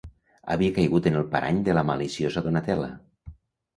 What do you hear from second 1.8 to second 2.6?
la maliciosa